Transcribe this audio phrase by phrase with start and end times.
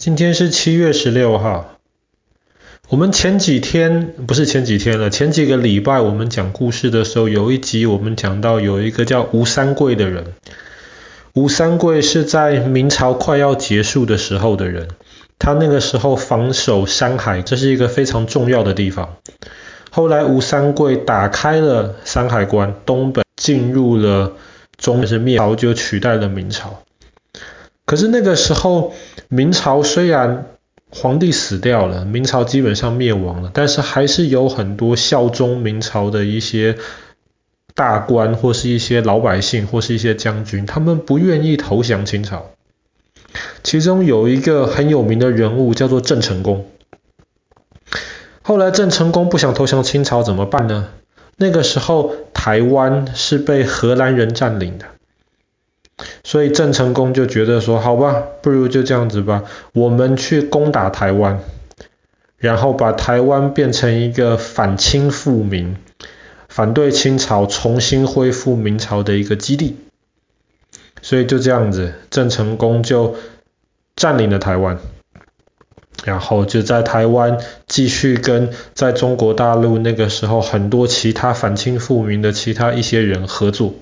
[0.00, 1.76] 今天是七月十六号。
[2.88, 10.32] 我们前几天，不是前几天了，前几个礼拜我们讲故事的时候，有一集我们讲到有一个叫吴三桂的人。
[11.34, 14.88] 吴三桂是在明朝快要结束的时候的人，
[15.38, 19.18] 他那个时候防守山海，这是一个非常重要的地方。
[19.90, 24.32] 后来吴三桂打开了山海关，东北进入了
[24.78, 26.80] 中，是灭朝就取代了明朝。
[27.90, 28.92] 可是那个时候，
[29.26, 30.46] 明朝虽然
[30.90, 36.76] 皇帝死掉了，明朝基本上灭亡了，但是还是有很多效忠明朝的一些
[37.74, 42.50] 大官或是一些老百姓或是一些将军，他们不愿意投降清朝。
[43.64, 46.70] 其中有一个很有名的人物叫做郑成功。
[48.42, 50.90] 后来郑成功不想投降清朝怎么办呢？
[51.36, 54.86] 那个时候台湾是被荷兰人占领的。
[56.24, 61.40] 所以郑成功就觉得说，好吧，不如就这样子吧，我们去攻打台湾，
[62.36, 65.76] 然后把台湾变成一个反清复明、
[66.48, 69.76] 反对清朝、重新恢复明朝的一个基地。
[71.02, 73.16] 所以就这样子，郑成功就
[73.96, 74.78] 占领了台湾，
[76.04, 83.74] 然后就在台湾继续跟在中国大陆那个时候很多其他反清复明的其他一些人合作。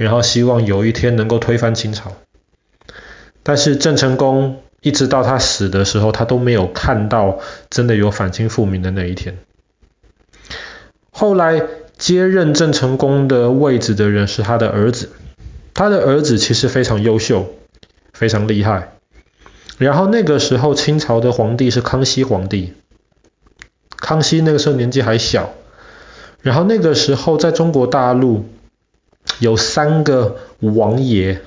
[0.00, 2.12] 然后希望有一天能够推翻清朝，
[3.42, 9.36] 但是郑成功一直到他死的时候，他都没有看到真的有反清复明的那一天。
[11.10, 11.62] 后来
[11.98, 15.10] 接任郑成功的位置的人是他的儿子，
[15.74, 17.52] 他的儿子其实非常优秀，
[18.14, 18.94] 非常厉害。
[19.76, 22.72] 然后那个时候清朝的皇帝是康熙皇帝，
[23.98, 25.52] 康熙那个时候年纪还小，
[26.40, 28.48] 然后那个时候在中国大陆。
[29.38, 31.40] 有三个王爷，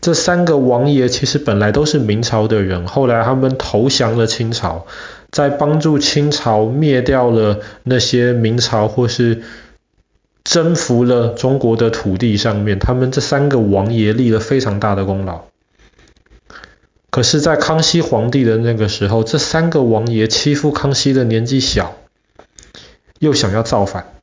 [0.00, 4.86] 这三个王爷其实本来都是明朝的人，后来他们投降了清朝，
[5.30, 9.42] 在帮助清朝灭掉了那些明朝或是
[10.44, 15.44] 征服了中国的土地上面，他们这三个王爷立了非常大的功劳。
[17.10, 21.94] 可是，在康熙皇帝的那个时候，这三个王爷欺负康熙的年纪小，
[23.20, 24.13] 又想要造反。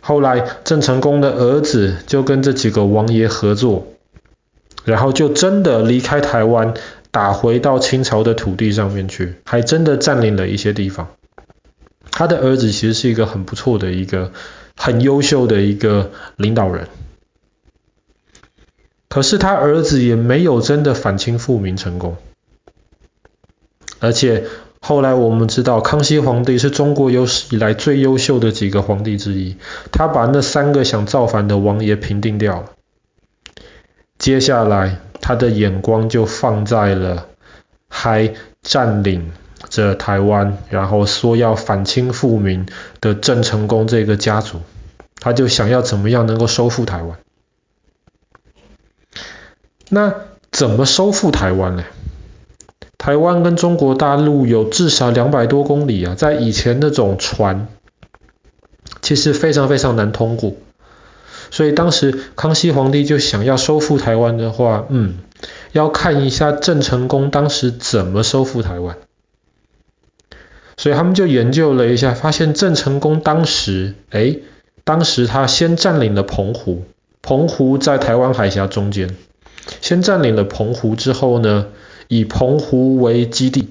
[0.00, 3.86] 后来，郑成功的儿子就跟这几个王爷合作，
[4.84, 6.74] 然后就真的离开台湾，
[7.10, 11.08] 打回到清朝的土地上面去，还真的占领了一些地方。
[12.10, 14.32] 他的儿子其实是一个很不错的一个、
[14.74, 16.88] 很优秀的一个领导人，
[19.08, 22.16] 可是他儿子也没有真的反清复明成功，
[24.00, 24.44] 而且。
[24.80, 29.56] 后来我们知道，康熙皇帝是中国有史以来最优秀的几个皇帝之一，
[29.92, 32.70] 他把那三个想造反的王爷平定掉了。
[34.18, 37.26] 接下来，他的眼光就放在了
[37.88, 39.32] 还占领
[39.68, 42.66] 着台湾，然后说要反清复明
[43.00, 44.60] 的郑成功这个家族，
[45.20, 47.18] 他就想要怎么样能够收复台湾。
[49.90, 50.14] 那
[50.50, 51.84] 怎么收复台湾呢？
[53.00, 57.66] 台湾跟中国大陆有至少两百多公里啊，在以前那种船
[59.00, 60.52] 其实非常非常难通过，
[61.50, 65.14] 所以当时康熙皇帝就想要收复台湾的话，嗯，
[65.72, 68.98] 要看一下郑成功当时怎么收复台湾，
[70.76, 74.36] 所以他们就研究了一下，发现郑成功当时，哎，
[74.84, 76.84] 当时他先占领了澎湖，
[77.22, 79.16] 澎湖在台湾海峡中间，
[79.80, 81.68] 先占领了澎湖之后呢，
[82.10, 83.68] 以澎湖为基地，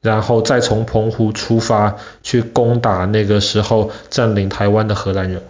[0.00, 5.42] 然后再从澎湖出发去攻打那个时候占领台湾的荷兰人。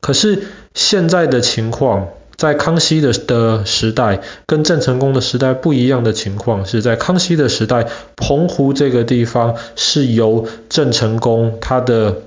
[0.00, 0.44] 可是
[0.74, 12.22] 现在的情况，在康熙的的时代跟郑成功的时代不一样的情况是在康熙的时代，澎湖这个地方是由郑成功他的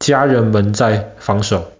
[0.00, 1.70] 家人们在防守，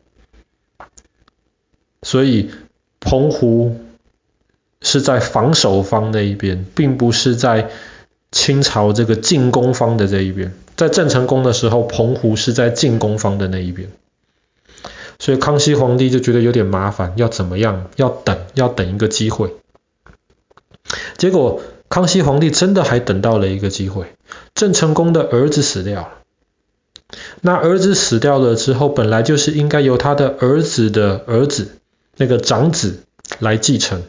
[2.02, 2.52] 所以
[3.00, 3.76] 澎湖。
[4.88, 7.68] 是在防守方那一边，并不是在
[8.32, 10.54] 清朝这个进攻方的这一边。
[10.76, 13.90] 在郑成功的时候，澎湖是在进攻方的那一边，
[15.18, 17.90] 所以康熙皇帝就觉得有点麻烦，要怎么样？
[17.96, 19.54] 要等，要等一个机会。
[21.18, 21.60] 结果
[21.90, 24.06] 康熙皇帝真的还等到了一个机会，
[24.54, 26.08] 郑成功的儿子死掉了。
[27.42, 31.68] 那儿子死掉了之后，本来就是应该由他的儿子的儿子，
[32.16, 33.00] 那个长子
[33.38, 34.02] 来继承。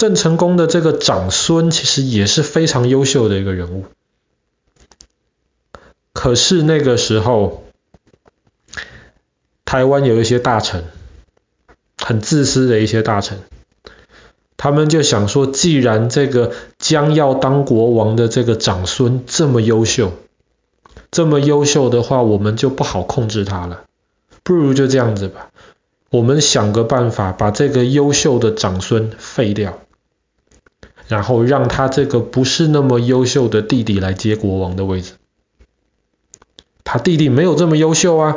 [0.00, 3.84] 郑成功的这个长孙其实也是非常优秀的一个人物，
[6.14, 7.64] 可是那个时候，
[9.66, 10.84] 台湾有一些大臣，
[11.98, 13.40] 很自私的一些大臣，
[14.56, 20.14] 他们就想说，既然这个将要当国王的这个长孙这么优秀，
[21.10, 23.84] 这么优秀的话，我们就不好控制他了。
[24.42, 25.50] 不如就这样子吧，
[26.08, 29.78] 我们想个办法，把这个优秀的长孙废掉，
[31.10, 35.14] 然后让他这个不是那么优秀的弟弟来接国王的位置。
[36.84, 38.36] 他弟弟没有这么优秀啊，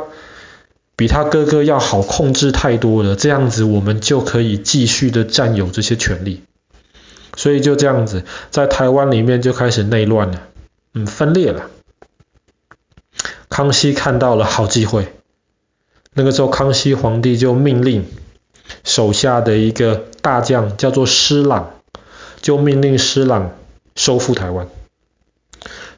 [0.96, 3.14] 比他哥哥要好控制太多了。
[3.14, 6.42] 这样子我们就可以继续的占有这些权利。
[7.36, 10.42] 所以就这样子，在台湾里面就开始内乱了，
[10.94, 11.70] 嗯，分裂了。
[13.48, 15.12] 康熙看到了好机会，
[16.12, 18.04] 那个时候康熙皇帝就命令
[18.82, 21.73] 手下的一个大将叫做施琅，
[22.44, 23.52] 就命令施琅
[23.96, 24.68] 收复台湾。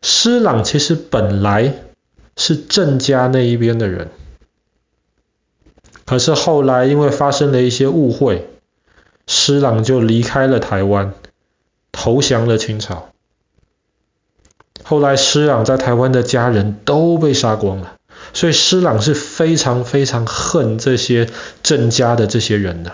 [0.01, 1.75] 施琅其实本来
[2.37, 4.11] 是郑家那一边的人，
[6.05, 8.49] 可是后来因为发生了一些误会，
[9.27, 11.15] 施琅就离开了台湾，
[11.91, 13.09] 投降了清朝。
[14.85, 17.97] 后来施琅在台湾的家人都被杀光了，
[18.33, 21.29] 所以施琅是非常非常恨这些
[21.65, 22.93] 郑家的这些人的。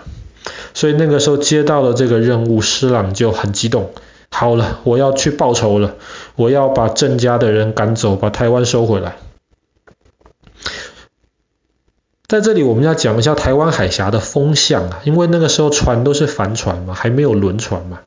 [0.73, 3.91] 所以那个时候接到了这个任务，施琅就很激动。
[4.29, 5.95] 好了，我要去报仇了，
[6.35, 9.15] 我要把郑家的人赶走，把台湾收回来。
[12.27, 17.99] 在这里我们要讲一下台湾海峡的风向啊，因为那个时候船都是帆船嘛，还没有轮船嘛。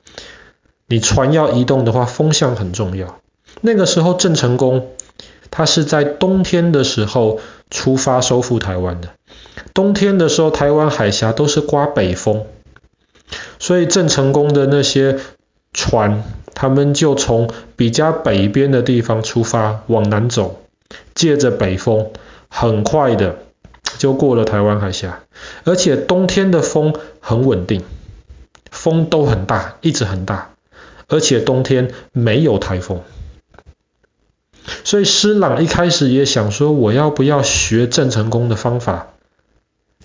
[0.89, 3.21] 你船要移动的话，风向很重要。
[3.61, 4.89] 那个时候郑成功
[5.51, 7.39] 他是在冬天的时候
[7.71, 9.11] 出发收复台湾的。
[9.75, 12.47] 冬天的时候，台湾海峡都是刮北风，
[13.67, 15.19] 所以郑成功的那些
[15.73, 16.23] 船，
[16.55, 20.63] 他们就从比较北边的地方出发往南走，
[21.17, 22.13] 借着北风，
[22.49, 23.39] 很快的。
[23.99, 25.25] 就过了台湾海峡，
[25.65, 27.83] 而且冬天的风很稳定，
[28.71, 30.53] 风都很大，一直很大，
[31.09, 33.03] 而且冬天没有台风。
[34.85, 39.09] 所以施琅一开始也想说，我要不要学郑成功的方法，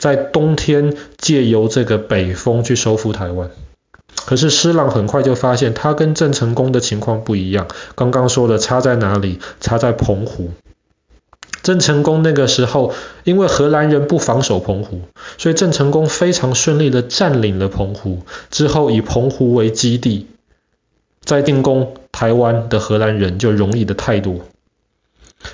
[0.02, 3.52] 在冬天借由这个北风去收复台湾。
[4.26, 7.68] 可是施琅很快就发现，他跟郑成功的情况不一样。
[7.94, 9.40] 刚刚说的差在哪里？
[9.60, 10.50] 差在澎湖。
[11.62, 15.02] 郑成功那个时候，因为荷兰人不防守澎湖，
[15.38, 20.26] 所以郑成功非常顺利的占领了澎湖，之后以澎湖为基地，
[21.24, 24.40] 再进攻台湾的荷兰人就容易的太多。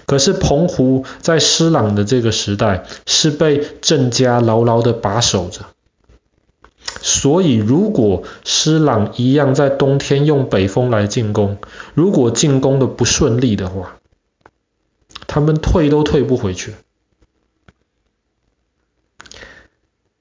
[0.06, 5.62] 可是澎湖在施琅的这个时代是被郑家牢牢的把守着，
[7.01, 11.57] 所以如果施琅一样在冬天用北风来进攻，
[11.94, 13.98] 如果进攻的不顺利的话，
[15.28, 16.75] 他们退都退不回去，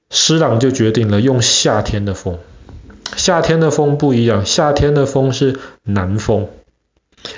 [0.09, 2.39] 施琅就决定了用夏天的风。
[3.15, 6.49] 夏天的风不一样，夏天的风是南风，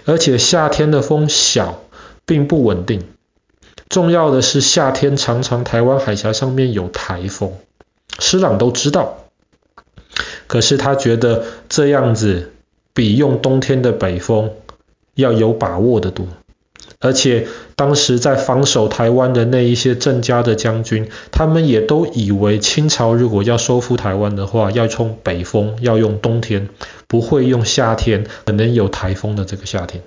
[0.05, 1.83] 而且夏天的风小，
[2.29, 3.01] 并不稳定。
[3.89, 7.53] 重要的是夏天常常台湾海峡上面有台风，
[8.19, 9.25] 施琅都知道。
[10.45, 12.51] 可是他觉得这样子
[12.93, 14.51] 比用冬天的北风
[15.15, 16.27] 要有把握的多。
[16.99, 26.69] 而且当时在防守台湾的那一些郑家的将军，他们也都以为清朝如果要收复台湾的话，要冲北风，要用冬天，
[27.07, 30.03] 不会用夏天，可能有台风的这个夏天。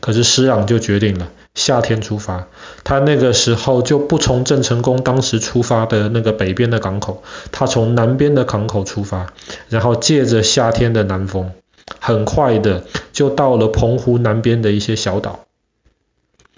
[0.00, 2.46] 可是施琅就决定了夏天出发，
[2.84, 9.32] 他那个时候就不从郑成功当时出发的那个北边的港口，他从南边的港口出发，
[9.68, 11.50] 然后借着夏天的南风，
[11.98, 15.40] 很快的就到了澎湖南边的一些小岛。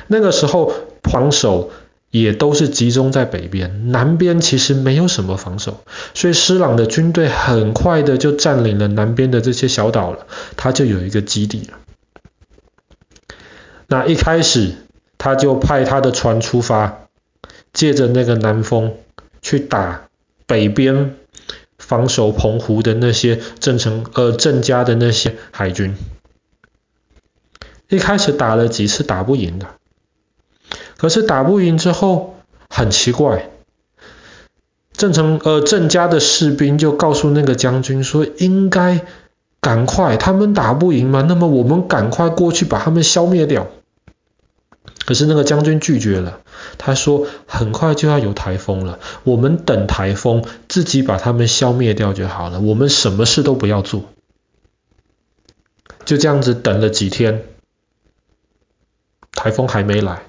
[0.06, 1.70] 那个时候防守
[2.10, 5.80] 也都是集中在北边，南边其实没有什么防守，
[6.12, 11.78] 所以施琅的军队很快的就占领了南边的这些小岛了，他就有一个基地了。
[13.90, 14.74] 那一开始
[15.18, 17.08] 他就派他的船出发，
[17.72, 18.94] 借着那个南风
[19.42, 20.08] 去打
[20.46, 21.16] 北边
[21.76, 25.96] 防守澎湖的那些郑成呃郑家的那些海军，
[27.88, 29.66] 一开始打了几次打不赢的。
[30.96, 32.36] 可是打不赢之后，
[32.68, 33.50] 很奇怪，
[34.92, 39.04] 郑成呃郑家的士兵就告诉那个将军说，应该
[39.60, 43.66] 赶快，他们打不赢嘛，那么我们赶快过去把他们消灭掉。
[45.04, 46.40] 可是那个将军拒绝了，
[46.78, 54.04] 他说很快就要有台风了，我们等台风自己把他们消灭掉就好了，我们什么事都不要做。
[56.04, 57.44] 就这样子等了几天，
[59.32, 60.22] 台风还没来。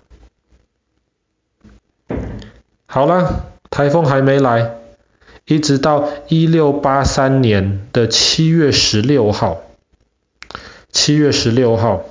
[2.86, 4.76] 好了，台风还没来，
[5.46, 9.62] 一直到一六八三年的七月十六号，
[10.92, 12.04] 七月十六号，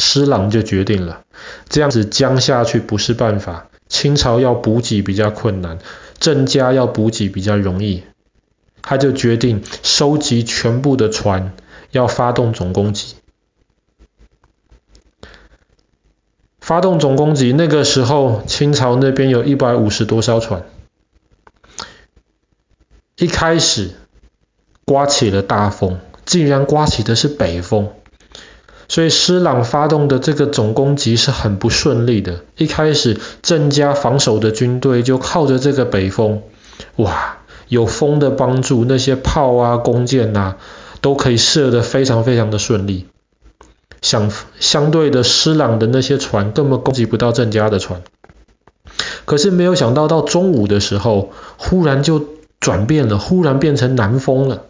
[0.00, 1.22] 施琅就决定了，
[1.68, 5.78] 这样子僵下去不是办法，清朝要补给比较困难，
[6.18, 8.02] 郑家要补给比较容易，
[8.82, 11.52] 他就决定收集全部的船，
[11.92, 13.14] 要发动总攻击。
[16.60, 20.64] 发动总攻击，那个时候清朝那边有一百五十多艘船。
[23.16, 23.90] 一开始
[24.86, 27.92] 刮起了大风，竟然刮起的是北风，
[28.90, 32.40] 所以施琅发动的这个总攻击是很不顺利的。
[32.56, 36.42] 一开始郑家防守的军队就靠着这个北风，
[36.96, 40.56] 哇，有风的帮助，那些炮啊、弓箭啊
[41.00, 43.06] 都可以射得非常非常的顺利。
[44.02, 48.02] 相相对的，施琅的那些船根本攻击不到郑家的船。
[49.24, 52.26] 可是没有想到，到中午的时候，忽然就
[52.58, 54.64] 转变了，忽然变成南风了。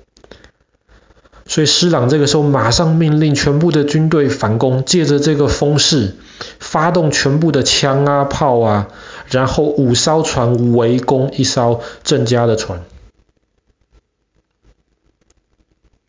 [1.50, 6.14] 所以施琅这个时候马上命令全部的军队反攻，借着这个风势，
[6.61, 8.87] 发动全部的枪啊、炮啊，
[9.28, 12.85] 然后五艘船围攻一艘郑家的船。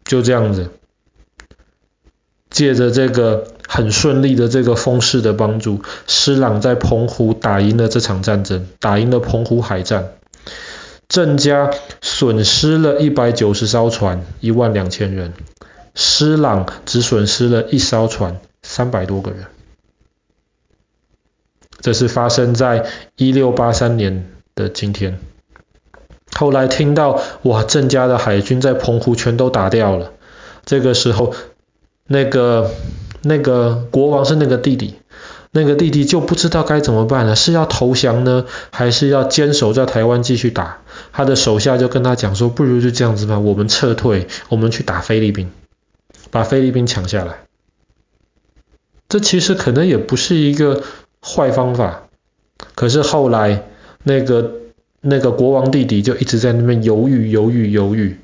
[0.06, 0.70] 就这样子。
[2.52, 10.12] 借着这个很顺利的这个风势的帮助，施琅在澎湖打赢了这场战争，打赢了澎湖海战。
[11.12, 15.32] 郑家损失了一百九十艘船，一万两千人；
[15.94, 19.48] 施琅只损失了一艘船，三百多个人。
[21.82, 22.86] 这是发生在
[23.18, 25.20] 一六八三年的今天。
[26.34, 30.14] 后来听到哇，郑家的海军在澎湖全都打掉了，
[30.64, 31.36] 这个时候。
[32.08, 32.72] 那个
[33.22, 34.96] 那个国王是那个弟弟，
[35.52, 40.80] 那个弟弟就不知道该怎么办了，是要投降呢，还是要坚守在台湾继续打？
[41.12, 45.52] 他的手下就跟他讲说，不如就这样子吧，我们撤退，我们去打菲律宾，
[46.30, 47.40] 把菲律宾抢下来。
[49.10, 50.84] 这其实可能也不是一个
[51.22, 52.04] 坏方法，
[52.76, 53.68] 可是后来
[54.04, 54.54] 那个
[55.02, 58.18] 那个国王弟弟就一直在那边犹豫犹豫犹豫。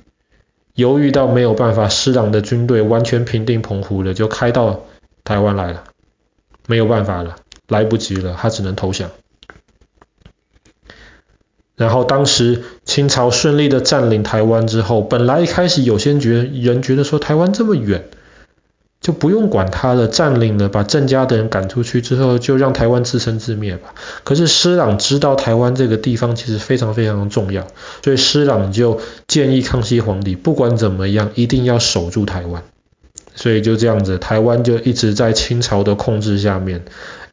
[0.75, 4.81] 犹豫到没有办法，施琅的军队完全平定澎湖了，就开到
[5.23, 5.83] 台湾来了，
[6.67, 9.09] 没有办法了，来不及了，他只能投降。
[11.75, 18.07] 然后当时清朝顺利的占领台湾之后，本来一开始有些觉得，人觉得说台湾这么远。
[18.99, 23.93] 就不用管他了，占领了，把郑家的人赶出去之后，就让台湾自生自灭吧。
[24.23, 27.67] 可是施琅知道台湾这个地方其实非常非常重要，
[28.03, 32.63] 所以施琅就建议康熙皇帝，不管怎么样，一定要守住台湾。
[33.37, 36.83] 所以就这样子，台湾就一直在清朝的控制下面，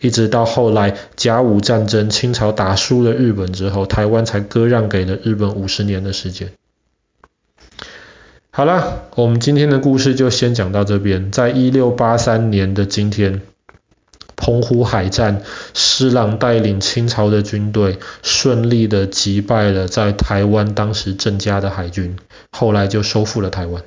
[0.01, 6.51] 一直到后来甲午战争，清朝打输了日本之后，台湾才割让给了日本五十年的时间。
[8.51, 11.33] 好了，我们今天的故事就先讲到这边。
[11.33, 13.41] 在一六八三年的今天，
[14.37, 15.41] 澎湖海战，
[15.73, 22.17] 施琅带领清朝的军队顺利的击败了在台湾当时郑家的海军，
[22.51, 23.83] 后来就收复了台湾。